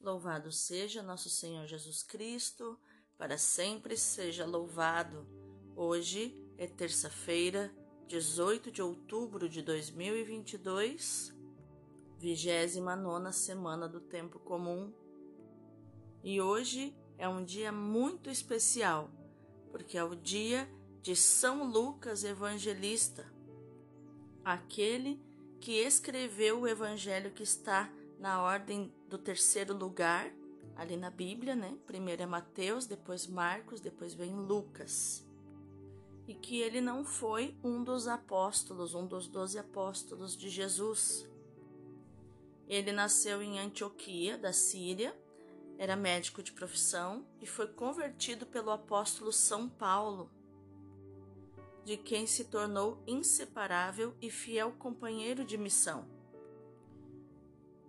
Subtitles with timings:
[0.00, 2.78] Louvado seja nosso Senhor Jesus Cristo,
[3.18, 5.26] para sempre seja louvado.
[5.76, 7.70] Hoje é terça-feira,
[8.08, 11.34] 18 de outubro de 2022,
[12.18, 14.90] 29 semana do Tempo Comum.
[16.24, 19.10] E hoje é um dia muito especial,
[19.70, 20.66] porque é o dia
[21.02, 23.30] de São Lucas Evangelista,
[24.42, 25.22] aquele
[25.60, 30.30] que escreveu o evangelho que está na ordem do terceiro lugar,
[30.76, 31.76] ali na Bíblia, né?
[31.86, 35.26] Primeiro é Mateus, depois Marcos, depois vem Lucas.
[36.28, 41.26] E que ele não foi um dos apóstolos, um dos doze apóstolos de Jesus.
[42.68, 45.18] Ele nasceu em Antioquia, da Síria,
[45.78, 50.30] era médico de profissão e foi convertido pelo apóstolo São Paulo,
[51.86, 56.19] de quem se tornou inseparável e fiel companheiro de missão.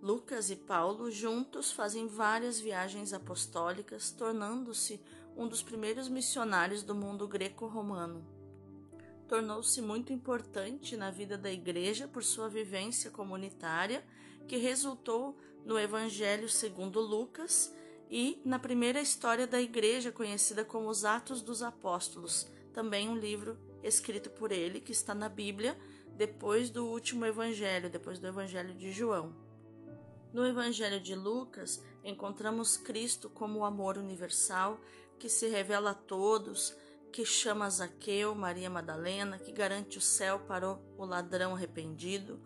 [0.02, 5.00] Lucas e Paulo juntos fazem várias viagens apostólicas, tornando-se
[5.38, 8.26] um dos primeiros missionários do mundo greco-romano.
[9.28, 14.04] Tornou-se muito importante na vida da igreja por sua vivência comunitária,
[14.48, 17.72] que resultou no Evangelho segundo Lucas
[18.10, 23.56] e na primeira história da igreja conhecida como os Atos dos Apóstolos, também um livro
[23.84, 25.78] escrito por ele que está na Bíblia
[26.18, 29.51] depois do último evangelho, depois do evangelho de João.
[30.34, 34.80] No Evangelho de Lucas, encontramos Cristo como o amor universal
[35.20, 36.76] que se revela a todos,
[37.12, 42.40] que chama Zaqueu, Maria Madalena, que garante o céu para o ladrão arrependido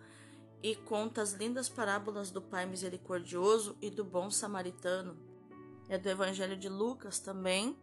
[0.64, 5.16] e conta as lindas parábolas do Pai misericordioso e do bom samaritano.
[5.88, 7.78] É do Evangelho de Lucas também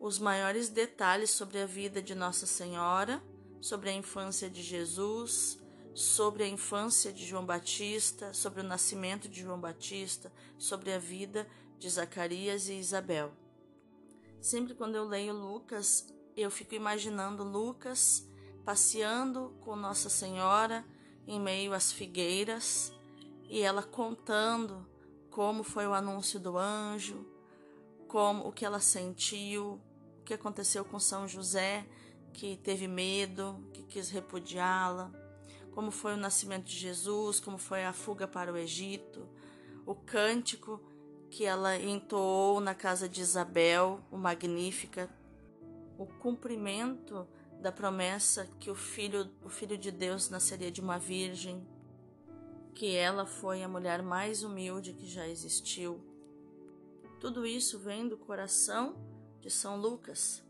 [0.00, 3.22] os maiores detalhes sobre a vida de Nossa Senhora,
[3.60, 5.60] sobre a infância de Jesus,
[5.98, 11.48] sobre a infância de João Batista, sobre o nascimento de João Batista, sobre a vida
[11.76, 13.32] de Zacarias e Isabel.
[14.40, 18.24] Sempre quando eu leio Lucas, eu fico imaginando Lucas
[18.64, 20.84] passeando com Nossa Senhora
[21.26, 22.92] em meio às figueiras
[23.48, 24.86] e ela contando
[25.30, 27.26] como foi o anúncio do anjo,
[28.06, 29.80] como o que ela sentiu,
[30.20, 31.84] o que aconteceu com São José,
[32.32, 35.27] que teve medo, que quis repudiá-la
[35.78, 39.28] como foi o nascimento de Jesus, como foi a fuga para o Egito,
[39.86, 40.82] o cântico
[41.30, 45.08] que ela entoou na casa de Isabel, o Magnífica,
[45.96, 47.28] o cumprimento
[47.62, 51.64] da promessa que o filho, o filho de Deus nasceria de uma virgem,
[52.74, 56.00] que ela foi a mulher mais humilde que já existiu.
[57.20, 58.96] Tudo isso vem do coração
[59.40, 60.42] de São Lucas.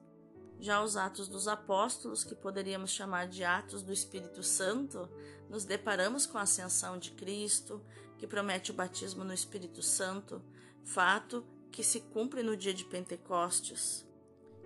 [0.61, 5.09] Já os Atos dos Apóstolos, que poderíamos chamar de Atos do Espírito Santo,
[5.49, 7.81] nos deparamos com a ascensão de Cristo,
[8.19, 10.43] que promete o batismo no Espírito Santo,
[10.85, 14.05] fato que se cumpre no dia de Pentecostes.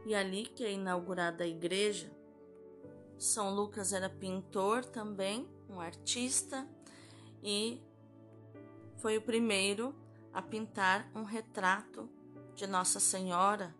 [0.06, 2.10] E ali que é inaugurada a igreja.
[3.19, 6.66] São Lucas era pintor também, um artista,
[7.42, 7.82] e
[8.97, 9.94] foi o primeiro
[10.32, 12.08] a pintar um retrato
[12.54, 13.75] de Nossa Senhora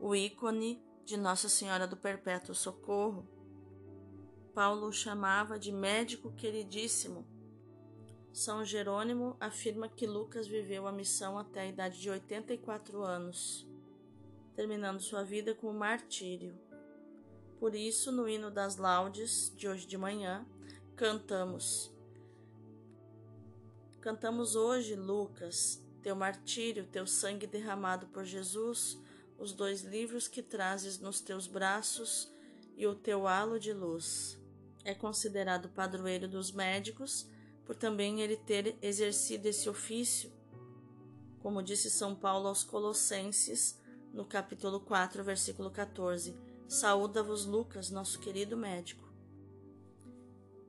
[0.00, 3.26] o ícone de Nossa Senhora do Perpétuo Socorro.
[4.54, 7.26] Paulo o chamava de médico queridíssimo.
[8.32, 13.66] São Jerônimo afirma que Lucas viveu a missão até a idade de 84 anos,
[14.54, 16.56] terminando sua vida com o martírio.
[17.58, 20.46] Por isso, no hino das laudes de hoje de manhã,
[20.94, 21.92] cantamos.
[24.00, 29.00] Cantamos hoje, Lucas, teu martírio, teu sangue derramado por Jesus,
[29.38, 32.30] os dois livros que trazes nos teus braços
[32.76, 34.38] e o teu halo de luz.
[34.84, 37.26] É considerado padroeiro dos médicos
[37.64, 40.32] por também ele ter exercido esse ofício.
[41.40, 43.78] Como disse São Paulo aos Colossenses,
[44.12, 46.34] no capítulo 4, versículo 14:
[46.66, 49.06] Saúda-vos, Lucas, nosso querido médico.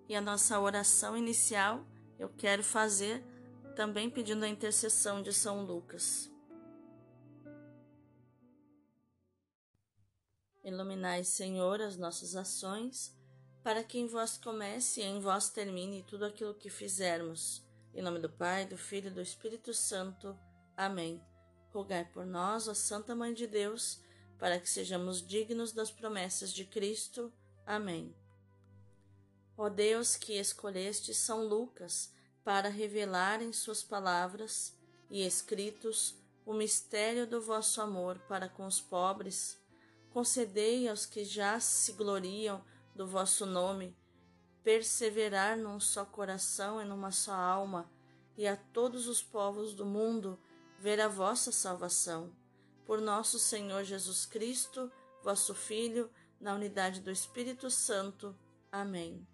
[0.07, 1.86] E a nossa oração inicial
[2.18, 3.24] eu quero fazer
[3.75, 6.30] também pedindo a intercessão de São Lucas.
[10.64, 13.16] Iluminai, Senhor, as nossas ações,
[13.64, 17.64] para que em vós comece e em vós termine tudo aquilo que fizermos.
[17.94, 20.38] Em nome do Pai, do Filho e do Espírito Santo.
[20.76, 21.22] Amém.
[21.74, 24.02] Rogai por nós, ó Santa Mãe de Deus,
[24.38, 27.32] para que sejamos dignos das promessas de Cristo.
[27.66, 28.16] Amém.
[29.58, 32.14] Ó Deus que escolheste São Lucas
[32.44, 34.74] para revelar em suas palavras
[35.10, 36.16] e escritos
[36.46, 39.59] o mistério do vosso amor para com os pobres,
[40.12, 42.64] concedei aos que já se gloriam
[42.96, 43.96] do vosso nome
[44.64, 47.90] perseverar num só coração e numa só alma,
[48.38, 50.40] e a todos os povos do mundo
[50.78, 52.32] ver a vossa salvação.
[52.86, 54.92] Por nosso Senhor Jesus Cristo,
[55.24, 56.10] vosso Filho,
[56.40, 58.36] na unidade do Espírito Santo.
[58.72, 59.28] Amém.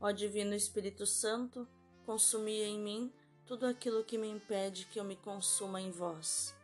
[0.00, 1.68] Ó Divino Espírito Santo,
[2.04, 3.12] consumi em mim
[3.46, 6.54] tudo aquilo que me impede que eu me consuma em vós.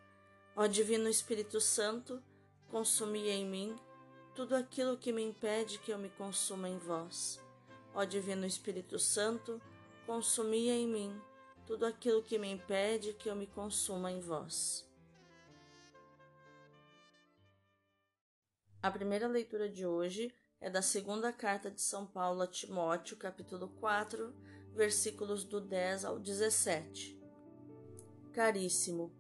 [0.57, 2.23] Ó Divino Espírito Santo,
[2.77, 3.75] consumi em mim
[4.35, 7.41] tudo aquilo que me impede que eu me consuma em vós.
[7.95, 9.59] Ó Divino Espírito Santo,
[10.05, 11.19] consumi em mim
[11.67, 14.87] tudo aquilo que me impede que eu me consuma em vós.
[18.83, 20.31] A primeira leitura de hoje
[20.61, 24.35] é da segunda carta de São Paulo a Timóteo, capítulo 4,
[24.75, 27.19] versículos do 10 ao 17.
[28.35, 29.11] Caríssimo,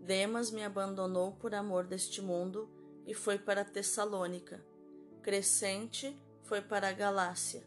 [0.00, 2.73] Demas me abandonou por amor deste mundo
[3.06, 4.64] e foi para Tessalônica.
[5.22, 7.66] Crescente foi para a Galácia.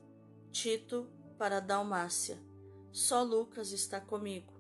[0.52, 1.08] Tito
[1.38, 2.40] para a Dalmácia.
[2.92, 4.54] Só Lucas está comigo.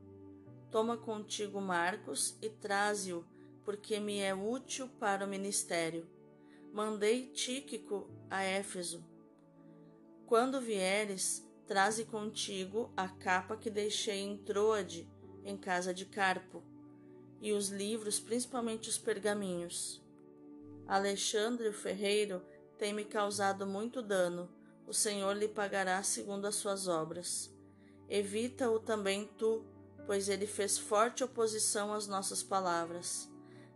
[0.71, 3.25] Toma contigo Marcos e traze-o,
[3.63, 6.07] porque me é útil para o ministério.
[6.73, 9.03] Mandei Tíquico a Éfeso.
[10.25, 15.09] Quando vieres, traze contigo a capa que deixei em Troade,
[15.43, 16.61] em casa de Carpo,
[17.41, 20.05] e os livros, principalmente os pergaminhos.
[20.87, 22.41] Alexandre o ferreiro
[22.77, 24.49] tem me causado muito dano.
[24.87, 27.53] O Senhor lhe pagará segundo as suas obras.
[28.07, 29.65] Evita-o também tu,
[30.05, 33.29] pois ele fez forte oposição às nossas palavras.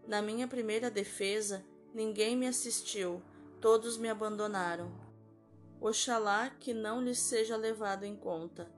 [0.08, 3.22] Na minha primeira defesa, ninguém me assistiu,
[3.60, 4.90] todos me abandonaram.
[5.82, 8.72] Oxalá que não lhe seja levado em conta.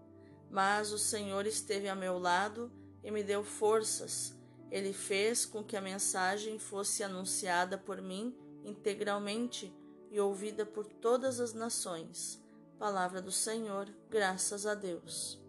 [0.49, 2.71] Mas o Senhor esteve a meu lado
[3.03, 4.35] e me deu forças.
[4.73, 8.35] Ele fez com que a mensagem fosse anunciada por mim
[8.65, 9.71] integralmente
[10.09, 12.43] e ouvida por todas as nações.
[12.79, 15.39] Palavra do Senhor, graças a Deus.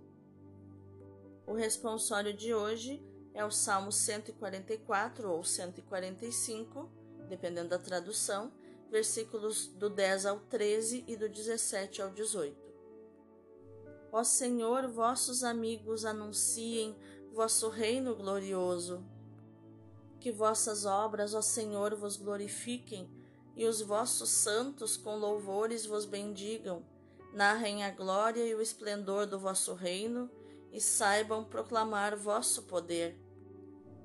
[1.46, 6.86] O responsório de hoje é o Salmo 144 ou 145,
[7.26, 8.52] dependendo da tradução,
[8.90, 12.54] versículos do 10 ao 13 e do 17 ao 18.
[14.12, 16.94] Ó Senhor, vossos amigos anunciem
[17.32, 19.13] vosso reino glorioso.
[20.24, 23.06] Que vossas obras, ó Senhor, vos glorifiquem
[23.54, 26.82] e os vossos santos com louvores vos bendigam.
[27.34, 30.30] Narrem a glória e o esplendor do vosso reino
[30.72, 33.20] e saibam proclamar vosso poder,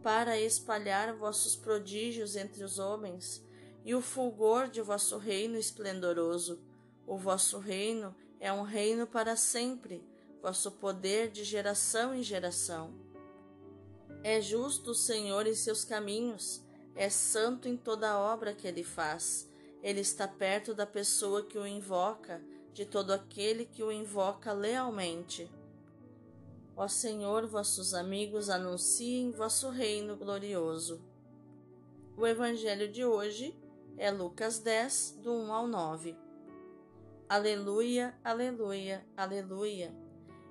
[0.04, 3.42] para espalhar vossos prodígios entre os homens
[3.86, 6.60] e o fulgor de vosso reino esplendoroso.
[7.08, 10.06] O vosso reino é um reino para sempre,
[10.42, 13.09] vosso poder de geração em geração.
[14.24, 16.62] É justo o Senhor em seus caminhos,
[16.94, 19.50] é santo em toda a obra que ele faz.
[19.82, 22.42] Ele está perto da pessoa que o invoca,
[22.74, 25.50] de todo aquele que o invoca lealmente.
[26.76, 31.02] Ó Senhor, vossos amigos anunciem vosso reino glorioso.
[32.18, 33.58] O evangelho de hoje
[33.98, 36.18] é Lucas 10, do 1 ao 9.
[37.30, 39.94] Aleluia, aleluia, aleluia.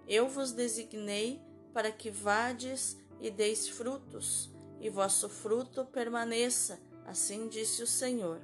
[0.07, 1.41] Eu vos designei
[1.75, 4.51] para que vades e deis frutos,
[4.81, 8.41] e vosso fruto permaneça, assim disse o Senhor.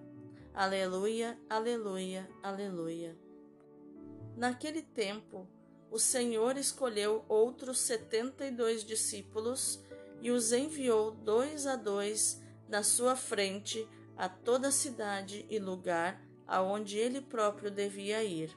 [0.52, 3.16] Aleluia, aleluia, aleluia.
[4.36, 5.48] Naquele tempo,
[5.90, 9.80] o Senhor escolheu outros setenta e dois discípulos
[10.20, 16.98] e os enviou dois a dois na sua frente a toda cidade e lugar aonde
[16.98, 18.56] ele próprio devia ir.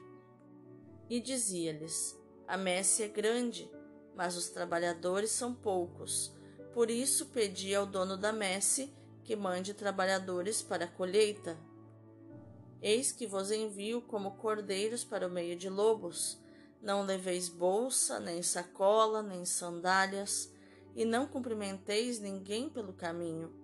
[1.08, 3.70] E dizia-lhes: A messe é grande,
[4.18, 6.34] mas os trabalhadores são poucos.
[6.74, 11.56] Por isso pedi ao dono da messe que mande trabalhadores para a colheita.
[12.82, 16.36] Eis que vos envio como cordeiros para o meio de lobos.
[16.82, 20.52] Não leveis bolsa, nem sacola, nem sandálias,
[20.96, 23.54] e não cumprimenteis ninguém pelo caminho.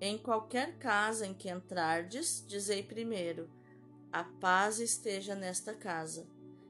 [0.00, 3.50] Em qualquer casa em que entrardes, dizei primeiro:
[4.10, 6.26] A paz esteja nesta casa.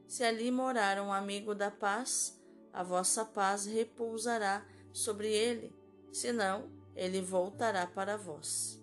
[0.09, 2.41] Se ali morar um amigo da paz,
[2.75, 5.73] a vossa paz repousará sobre ele,
[6.13, 8.83] senão ele voltará para vós.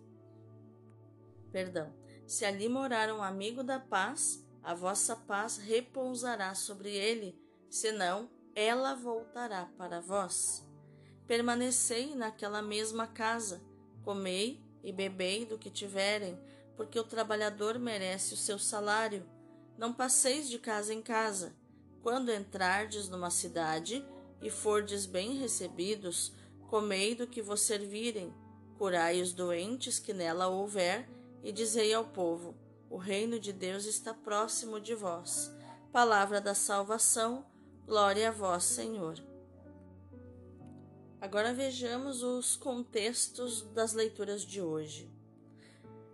[1.52, 1.94] Perdão.
[2.26, 7.38] Se ali morar um amigo da paz, a vossa paz repousará sobre ele,
[7.70, 10.66] senão ela voltará para vós.
[11.28, 13.62] Permanecei naquela mesma casa,
[14.04, 16.40] comei e bebei do que tiverem,
[16.78, 19.30] porque o trabalhador merece o seu salário.
[19.78, 21.54] Não passeis de casa em casa.
[22.02, 24.04] Quando entrardes numa cidade
[24.42, 26.34] e fordes bem recebidos,
[26.68, 28.34] comei do que vos servirem,
[28.78, 31.08] curai os doentes que nela houver,
[31.44, 32.56] e dizei ao povo:
[32.90, 35.52] o reino de Deus está próximo de vós.
[35.92, 37.46] Palavra da salvação,
[37.86, 39.16] glória a vós, Senhor.
[41.20, 45.12] Agora vejamos os contextos das leituras de hoje.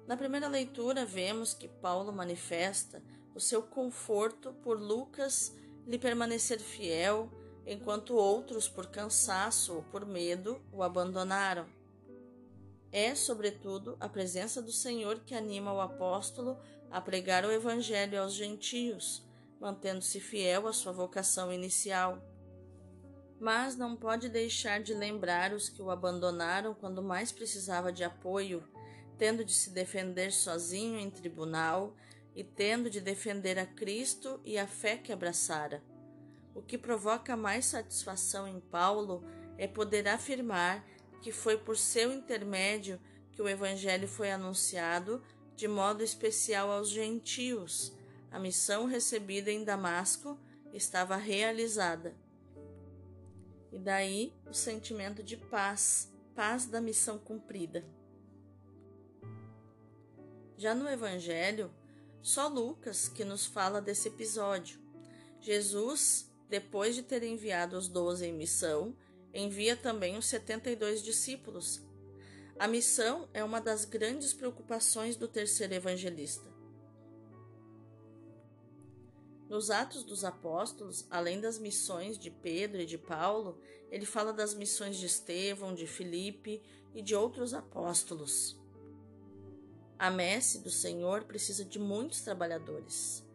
[0.06, 3.02] Na primeira leitura, vemos que Paulo manifesta
[3.34, 5.54] o seu conforto por Lucas
[5.88, 7.32] lhe permanecer fiel,
[7.66, 11.66] enquanto outros, por cansaço ou por medo, o abandonaram.
[12.92, 16.58] É, sobretudo, a presença do Senhor que anima o apóstolo
[16.92, 19.26] a pregar o Evangelho aos gentios,
[19.60, 22.22] mantendo-se fiel à sua vocação inicial
[23.40, 28.64] mas não pode deixar de lembrar os que o abandonaram quando mais precisava de apoio,
[29.18, 31.96] tendo de se defender sozinho em tribunal
[32.38, 35.84] e tendo de defender a Cristo e a fé que abraçara.
[36.54, 39.24] O que provoca mais satisfação em Paulo
[39.58, 40.86] é poder afirmar
[41.20, 43.02] que foi por seu intermédio
[43.32, 45.24] que o Evangelho foi anunciado
[45.56, 47.98] de modo especial aos gentios.
[48.30, 50.40] A missão recebida em Damasco
[50.72, 52.16] estava realizada.
[53.72, 57.84] E daí o sentimento de paz, paz da missão cumprida.
[60.56, 61.72] Já no Evangelho,
[62.22, 64.80] só Lucas que nos fala desse episódio.
[65.40, 68.96] Jesus, depois de ter enviado os doze em missão,
[69.34, 71.82] envia também os setenta e dois discípulos.
[72.60, 76.48] A missão é uma das grandes preocupações do terceiro evangelista.
[79.48, 84.54] Nos Atos dos Apóstolos, além das missões de Pedro e de Paulo, ele fala das
[84.54, 86.62] missões de Estevão, de Filipe
[86.94, 88.60] e de outros apóstolos.
[90.00, 93.26] A messe do Senhor precisa de muitos trabalhadores.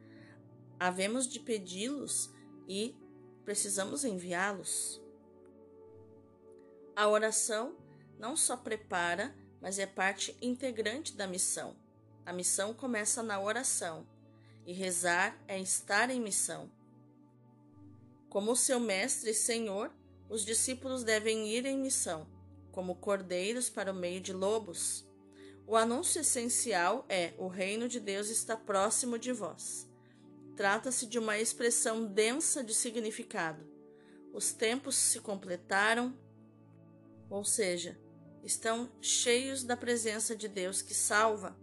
[0.78, 2.30] Havemos de pedi-los
[2.68, 2.96] e
[3.44, 5.00] precisamos enviá-los.
[6.94, 7.76] A oração
[8.18, 11.76] não só prepara, mas é parte integrante da missão.
[12.24, 14.06] A missão começa na oração
[14.64, 16.70] e rezar é estar em missão.
[18.28, 19.92] Como seu mestre e senhor,
[20.28, 22.26] os discípulos devem ir em missão,
[22.70, 25.06] como cordeiros para o meio de lobos.
[25.66, 29.88] O anúncio essencial é: o reino de Deus está próximo de vós.
[30.56, 33.66] Trata-se de uma expressão densa de significado.
[34.32, 36.16] Os tempos se completaram,
[37.30, 37.98] ou seja,
[38.42, 41.56] estão cheios da presença de Deus que salva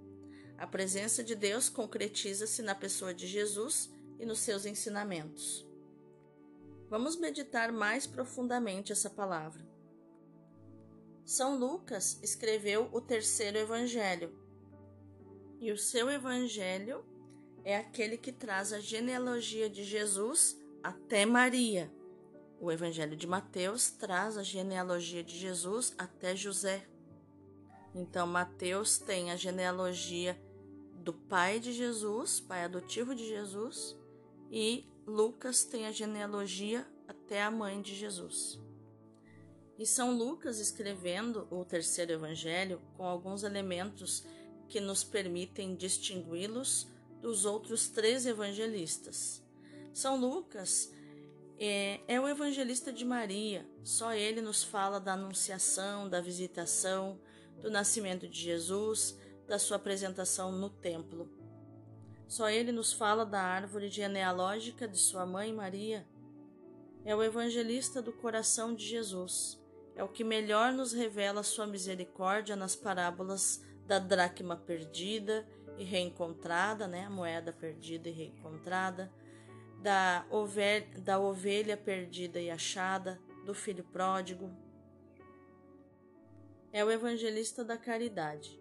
[0.60, 3.89] a presença de Deus concretiza-se na pessoa de Jesus
[4.20, 5.65] e nos seus ensinamentos.
[6.89, 9.65] Vamos meditar mais profundamente essa palavra.
[11.30, 14.34] São Lucas escreveu o terceiro evangelho,
[15.60, 17.06] e o seu evangelho
[17.64, 21.94] é aquele que traz a genealogia de Jesus até Maria.
[22.60, 26.88] O evangelho de Mateus traz a genealogia de Jesus até José.
[27.94, 30.36] Então, Mateus tem a genealogia
[30.96, 33.96] do pai de Jesus, pai adotivo de Jesus,
[34.50, 38.60] e Lucas tem a genealogia até a mãe de Jesus.
[39.80, 44.26] E São Lucas escrevendo o terceiro evangelho com alguns elementos
[44.68, 46.86] que nos permitem distingui-los
[47.22, 49.42] dos outros três evangelistas.
[49.94, 50.92] São Lucas
[51.58, 57.18] é, é, o evangelista de Maria, só ele nos fala da anunciação, da visitação,
[57.62, 59.18] do nascimento de Jesus,
[59.48, 61.30] da sua apresentação no templo.
[62.28, 66.06] Só ele nos fala da árvore genealógica de sua mãe Maria.
[67.06, 69.59] É o evangelista do coração de Jesus.
[70.00, 75.46] É o que melhor nos revela sua misericórdia nas parábolas da dracma perdida
[75.77, 77.03] e reencontrada, né?
[77.03, 79.12] A moeda perdida e reencontrada,
[79.82, 84.50] da ovelha, da ovelha perdida e achada, do filho pródigo.
[86.72, 88.58] É o evangelista da caridade.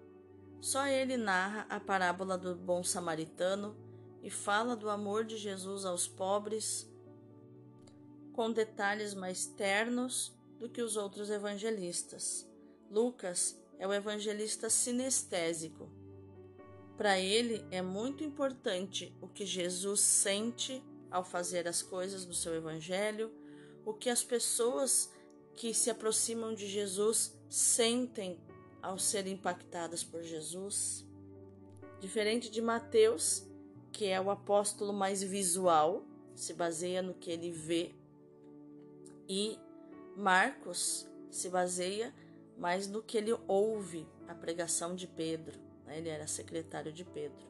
[0.60, 3.76] Só ele narra a parábola do bom samaritano
[4.24, 6.92] e fala do amor de Jesus aos pobres
[8.32, 12.48] com detalhes mais ternos do que os outros evangelistas.
[12.90, 15.88] Lucas é o evangelista sinestésico.
[16.96, 22.54] Para ele é muito importante o que Jesus sente ao fazer as coisas do seu
[22.54, 23.32] evangelho,
[23.84, 25.10] o que as pessoas
[25.54, 28.38] que se aproximam de Jesus sentem
[28.82, 31.06] ao serem impactadas por Jesus.
[32.00, 33.46] Diferente de Mateus,
[33.92, 37.94] que é o apóstolo mais visual, se baseia no que ele vê,
[39.28, 39.58] e
[40.18, 42.12] Marcos se baseia
[42.56, 45.56] mais no que ele ouve a pregação de Pedro.
[45.86, 45.98] Né?
[45.98, 47.46] Ele era secretário de Pedro.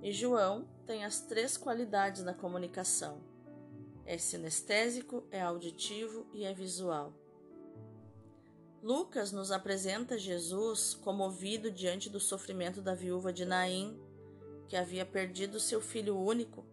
[0.00, 3.20] E João tem as três qualidades na comunicação:
[4.06, 7.12] é sinestésico, é auditivo e é visual.
[8.80, 13.98] Lucas nos apresenta Jesus comovido diante do sofrimento da viúva de Naim,
[14.68, 16.63] que havia perdido seu filho único.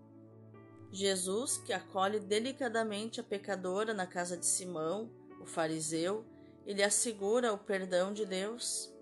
[0.91, 6.25] Jesus, que acolhe delicadamente a pecadora na casa de Simão, o fariseu,
[6.65, 8.93] e lhe assegura o perdão de Deus.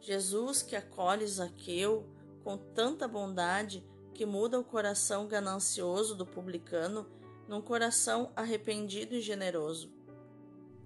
[0.00, 2.06] Jesus que acolhe Zaqueu
[2.44, 7.06] com tanta bondade que muda o coração ganancioso do publicano
[7.48, 9.92] num coração arrependido e generoso.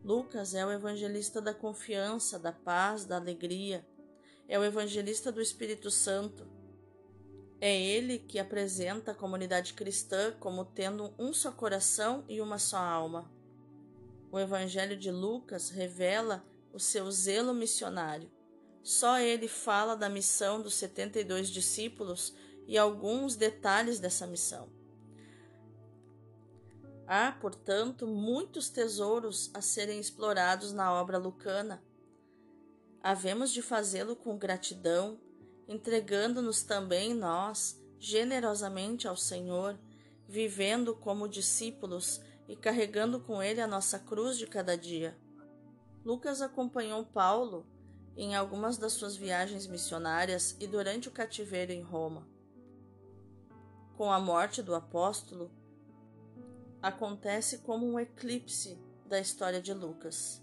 [0.04, 3.86] Lucas é o evangelista da confiança, da paz, da alegria.
[4.48, 6.46] É o evangelista do Espírito Santo.
[7.66, 12.76] É ele que apresenta a comunidade cristã como tendo um só coração e uma só
[12.76, 13.32] alma.
[14.30, 16.44] O Evangelho de Lucas revela
[16.74, 18.30] o seu zelo missionário.
[18.82, 22.34] Só ele fala da missão dos 72 discípulos
[22.66, 24.68] e alguns detalhes dessa missão.
[27.06, 31.82] Há, portanto, muitos tesouros a serem explorados na obra lucana.
[33.02, 35.18] Havemos de fazê-lo com gratidão,
[35.68, 39.78] entregando-nos também nós generosamente ao Senhor,
[40.28, 45.16] vivendo como discípulos e carregando com ele a nossa cruz de cada dia.
[46.04, 47.66] Lucas acompanhou Paulo
[48.16, 52.28] em algumas das suas viagens missionárias e durante o cativeiro em Roma.
[53.96, 55.50] Com a morte do apóstolo,
[56.82, 60.42] acontece como um eclipse da história de Lucas.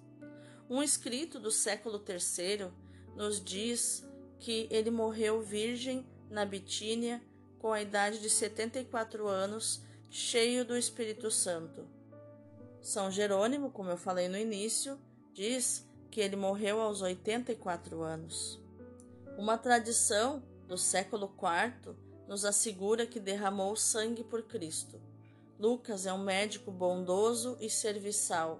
[0.69, 2.71] Um escrito do século III
[3.15, 4.03] nos diz
[4.41, 7.21] que ele morreu virgem na Bitínia
[7.59, 11.87] com a idade de 74 anos, cheio do Espírito Santo.
[12.81, 14.99] São Jerônimo, como eu falei no início,
[15.31, 18.59] diz que ele morreu aos 84 anos.
[19.37, 21.95] Uma tradição do século IV
[22.27, 24.99] nos assegura que derramou sangue por Cristo.
[25.59, 28.59] Lucas é um médico bondoso e serviçal,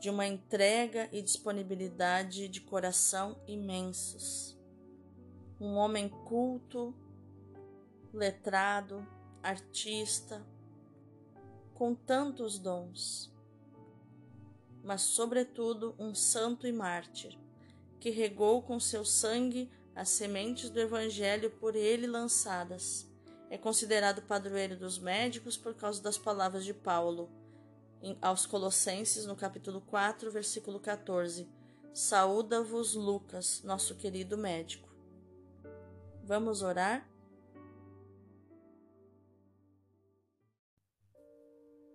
[0.00, 4.58] de uma entrega e disponibilidade de coração imensos.
[5.60, 6.94] Um homem culto,
[8.12, 9.06] letrado,
[9.42, 10.44] artista,
[11.74, 13.32] com tantos dons,
[14.82, 17.38] mas, sobretudo, um santo e mártir,
[18.00, 23.10] que regou com seu sangue as sementes do Evangelho por ele lançadas
[23.50, 27.28] é considerado padroeiro dos médicos por causa das palavras de Paulo
[28.20, 31.48] aos Colossenses, no capítulo 4, versículo 14.
[31.92, 34.88] Saúda-vos, Lucas, nosso querido médico.
[36.24, 37.08] Vamos orar?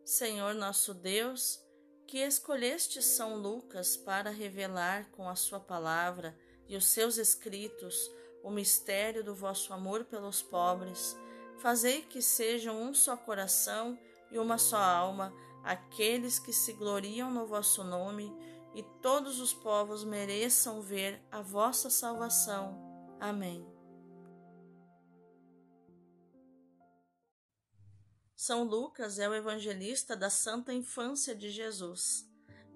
[0.04, 1.60] Senhor nosso Deus,
[2.08, 6.38] que escolheste São Lucas para revelar com a sua palavra
[6.68, 8.12] e os seus escritos
[8.44, 11.18] o mistério do vosso amor pelos pobres,
[11.58, 13.98] Fazei que sejam um só coração
[14.32, 15.34] e uma só alma
[15.66, 18.32] aqueles que se gloriam no vosso nome,
[18.76, 22.78] e todos os povos mereçam ver a vossa salvação.
[23.20, 23.66] Amém.
[28.36, 32.30] São Lucas é o evangelista da Santa Infância de Jesus.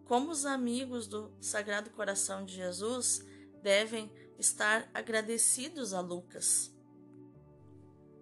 [0.06, 3.24] Como os amigos do Sagrado Coração de Jesus
[3.62, 6.74] devem estar agradecidos a Lucas.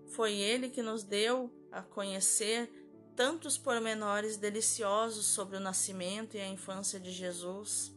[0.07, 2.69] Foi ele que nos deu a conhecer
[3.17, 7.91] tantos pormenores deliciosos sobre o nascimento e a infância de Jesus.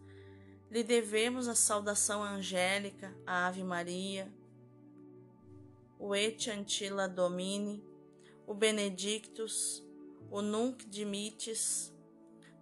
[0.70, 4.32] Lhe devemos a saudação angélica, a Ave Maria,
[5.98, 7.84] o Et Antila Domini,
[8.46, 9.84] o Benedictus,
[10.30, 11.92] o Nunc Dimittis,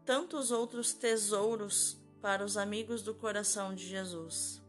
[0.05, 4.61] tantos outros tesouros para os amigos do coração de Jesus.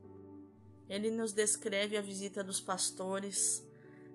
[0.87, 3.67] Ele nos descreve a visita dos pastores,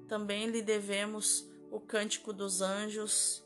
[0.06, 3.43] também lhe devemos o Cântico dos Anjos,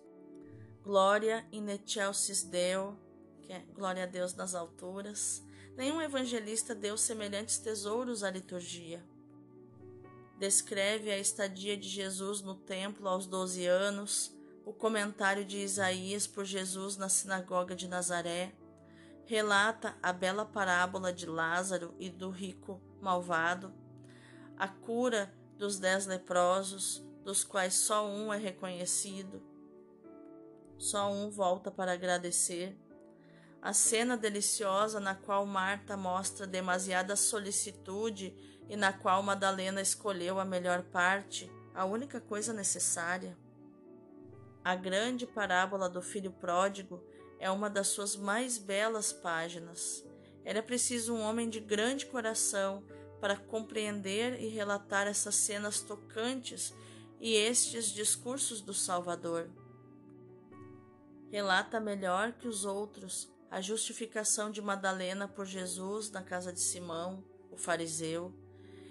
[0.83, 2.97] Glória in excelsis Deo,
[3.43, 5.43] que é Glória a Deus nas alturas.
[5.77, 9.05] Nenhum evangelista deu semelhantes tesouros à liturgia.
[10.39, 16.45] Descreve a estadia de Jesus no templo aos 12 anos, o comentário de Isaías por
[16.45, 18.55] Jesus na sinagoga de Nazaré,
[19.25, 23.73] relata a bela parábola de Lázaro e do rico malvado,
[24.57, 29.43] a cura dos dez leprosos, dos quais só um é reconhecido,
[30.79, 32.77] só um volta para agradecer.
[33.61, 38.35] A cena deliciosa na qual Marta mostra demasiada solicitude
[38.69, 43.37] e na qual Madalena escolheu a melhor parte, a única coisa necessária.
[44.65, 47.03] A grande parábola do filho pródigo
[47.41, 50.05] é uma das suas mais belas páginas.
[50.45, 52.85] Era preciso um homem de grande coração
[53.21, 56.73] para compreender e relatar essas cenas tocantes
[57.21, 59.51] e estes discursos do Salvador.
[61.31, 67.25] Relata melhor que os outros a justificação de Madalena por Jesus na casa de Simão,
[67.51, 68.35] o fariseu,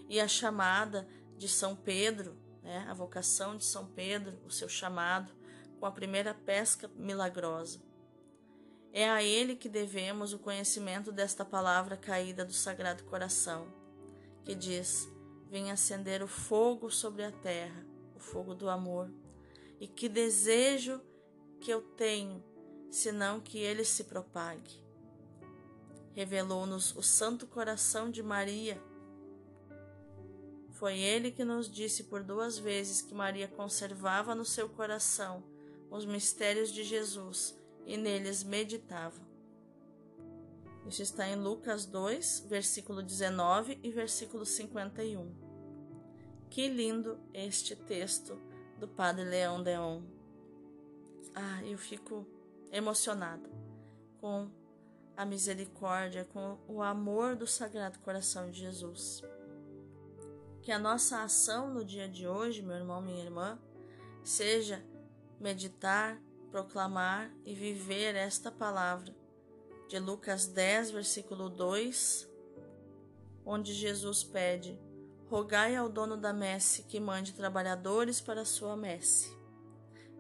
[0.10, 5.32] e a chamada de São Pedro, né, a vocação de São Pedro, o seu chamado,
[5.80, 7.80] com a primeira pesca milagrosa.
[8.92, 13.68] É a Ele que devemos o conhecimento desta palavra caída do Sagrado Coração,
[14.44, 15.08] que diz:
[15.50, 19.12] Vem acender o fogo sobre a terra, o fogo do amor.
[19.80, 21.00] E que desejo
[21.60, 22.44] que eu tenho,
[22.90, 24.82] senão que ele se propague.
[26.14, 28.82] Revelou-nos o Santo Coração de Maria.
[30.72, 35.44] Foi ele que nos disse por duas vezes que Maria conservava no seu coração
[35.90, 39.26] os mistérios de Jesus e neles meditava.
[40.88, 45.36] Isso está em Lucas 2, versículo 19 e versículo 51.
[46.50, 48.40] Que lindo este texto
[48.80, 50.17] do Padre Leão Deon.
[51.36, 52.26] Ah, eu fico
[52.72, 53.50] emocionada
[54.20, 54.50] com
[55.16, 59.24] a misericórdia, com o amor do Sagrado Coração de Jesus.
[60.62, 63.60] Que a nossa ação no dia de hoje, meu irmão, minha irmã,
[64.24, 64.84] seja
[65.40, 69.16] meditar, proclamar e viver esta palavra
[69.88, 72.30] de Lucas 10, versículo 2,
[73.46, 74.78] onde Jesus pede:
[75.30, 79.37] Rogai ao dono da messe que mande trabalhadores para a sua messe.